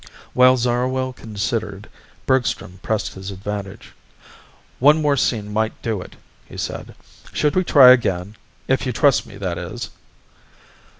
[0.33, 1.87] While Zarwell considered,
[2.25, 3.93] Bergstrom pressed his advantage.
[4.79, 6.15] "One more scene might do it,"
[6.47, 6.95] he said.
[7.33, 8.35] "Should we try again
[8.67, 9.91] if you trust me, that is?"